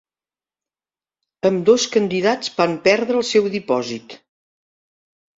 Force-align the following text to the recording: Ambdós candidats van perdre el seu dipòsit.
Ambdós 1.49 1.83
candidats 1.95 2.49
van 2.61 2.73
perdre 2.87 3.19
el 3.19 3.27
seu 3.33 3.49
dipòsit. 3.57 4.17